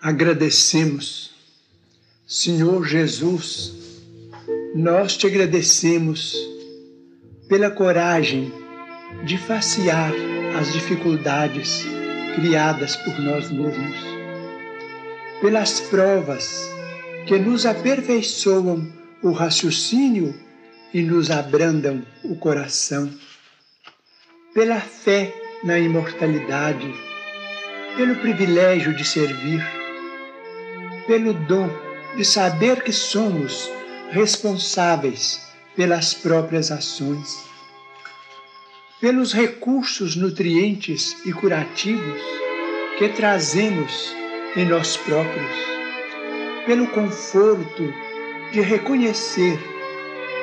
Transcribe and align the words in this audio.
agradecemos. 0.00 1.32
Senhor 2.26 2.86
Jesus, 2.86 3.72
nós 4.74 5.16
te 5.16 5.26
agradecemos 5.26 6.36
pela 7.48 7.70
coragem 7.70 8.52
de 9.24 9.38
facear 9.38 10.12
as 10.58 10.72
dificuldades 10.72 11.84
criadas 12.34 12.96
por 12.96 13.18
nós 13.18 13.50
mesmos, 13.50 13.96
pelas 15.40 15.80
provas 15.80 16.68
que 17.26 17.38
nos 17.38 17.66
aperfeiçoam 17.66 18.92
o 19.22 19.32
raciocínio 19.32 20.34
e 20.92 21.02
nos 21.02 21.30
abrandam 21.30 22.04
o 22.22 22.36
coração, 22.36 23.10
pela 24.54 24.80
fé 24.80 25.34
na 25.64 25.78
imortalidade, 25.78 26.92
pelo 27.96 28.16
privilégio 28.16 28.94
de 28.94 29.04
servir, 29.04 29.77
pelo 31.08 31.32
dom 31.32 31.70
de 32.16 32.24
saber 32.24 32.82
que 32.82 32.92
somos 32.92 33.68
responsáveis 34.10 35.40
pelas 35.74 36.12
próprias 36.12 36.70
ações, 36.70 37.38
pelos 39.00 39.32
recursos 39.32 40.14
nutrientes 40.14 41.16
e 41.24 41.32
curativos 41.32 42.20
que 42.98 43.08
trazemos 43.08 44.14
em 44.54 44.66
nós 44.66 44.98
próprios, 44.98 45.52
pelo 46.66 46.86
conforto 46.88 47.90
de 48.52 48.60
reconhecer 48.60 49.58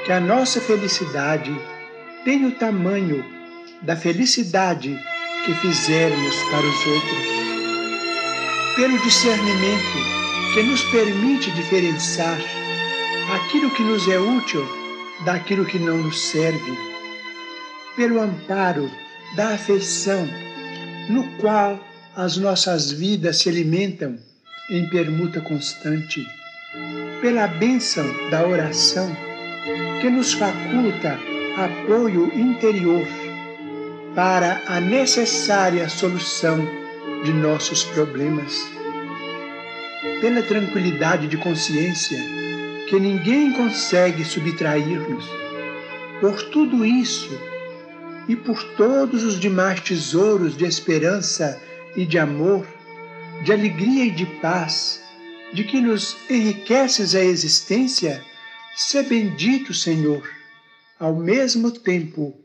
que 0.04 0.12
a 0.12 0.20
nossa 0.20 0.60
felicidade 0.60 1.56
tem 2.24 2.46
o 2.46 2.52
tamanho 2.52 3.24
da 3.84 3.96
felicidade 3.96 5.00
que 5.46 5.54
fizermos 5.56 6.36
para 6.50 6.66
os 6.66 6.88
outros, 6.88 7.36
pelo 8.76 8.98
discernimento 9.02 10.25
que 10.56 10.64
nos 10.64 10.86
permite 10.86 11.52
diferenciar 11.52 12.40
aquilo 13.34 13.70
que 13.72 13.84
nos 13.84 14.08
é 14.08 14.18
útil 14.18 14.66
daquilo 15.26 15.66
que 15.66 15.78
não 15.78 15.98
nos 15.98 16.18
serve, 16.30 16.78
pelo 17.98 18.22
amparo 18.22 18.90
da 19.36 19.50
afeição, 19.50 20.26
no 21.10 21.28
qual 21.42 21.78
as 22.16 22.38
nossas 22.38 22.90
vidas 22.90 23.40
se 23.40 23.50
alimentam 23.50 24.16
em 24.70 24.90
permuta 24.90 25.42
constante, 25.42 26.26
pela 27.20 27.48
bênção 27.48 28.06
da 28.30 28.48
oração, 28.48 29.14
que 30.00 30.10
nos 30.10 30.32
faculta 30.32 31.20
apoio 31.58 32.32
interior 32.34 33.06
para 34.16 34.62
a 34.68 34.80
necessária 34.80 35.90
solução 35.90 36.66
de 37.26 37.34
nossos 37.34 37.84
problemas 37.84 38.74
pela 40.22 40.42
tranquilidade 40.42 41.28
de 41.28 41.38
consciência 41.38 42.20
que 42.90 43.00
ninguém 43.00 43.52
consegue 43.54 44.24
subtrair-nos. 44.24 45.26
Por 46.20 46.42
tudo 46.50 46.86
isso 46.86 47.30
e 48.28 48.36
por 48.36 48.64
todos 48.76 49.24
os 49.24 49.40
demais 49.40 49.80
tesouros 49.82 50.56
de 50.56 50.66
esperança 50.66 51.62
e 51.96 52.06
de 52.06 52.18
amor, 52.18 52.66
de 53.44 53.52
alegria 53.52 54.06
e 54.06 54.12
de 54.12 54.26
paz, 54.26 55.02
de 55.54 55.64
que 55.64 55.80
nos 55.80 56.18
enriqueces 56.30 57.16
a 57.16 57.24
existência, 57.24 58.24
se 58.76 59.02
bendito, 59.04 59.74
Senhor, 59.74 60.28
ao 61.00 61.16
mesmo 61.16 61.72
tempo 61.72 62.36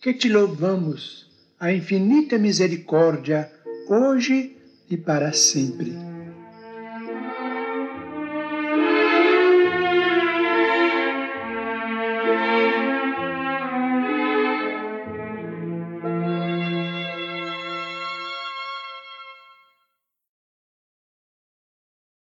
que 0.00 0.12
te 0.12 0.28
louvamos 0.28 1.30
a 1.58 1.72
infinita 1.72 2.38
misericórdia, 2.38 3.50
hoje 3.88 4.56
e 4.90 4.96
para 4.96 5.32
sempre. 5.32 6.11